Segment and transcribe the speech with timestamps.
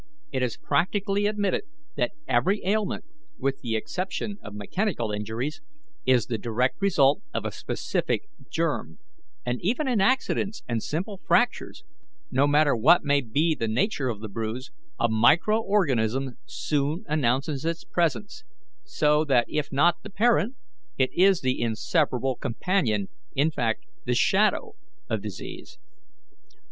[0.31, 1.65] It is practically admitted
[1.95, 3.05] that every ailment,
[3.37, 5.61] with the exception of mechanical injuries,
[6.07, 8.97] is the direct result of a specific germ;
[9.45, 11.83] and even in accidents and simple fractures,
[12.31, 17.63] no matter what may be the nature of the bruise, a micro organism soon announces
[17.63, 18.43] its presence,
[18.83, 20.55] so that if not the parent,
[20.97, 24.73] it is the inseparable companion, in fact the shadow,
[25.11, 25.77] of disease.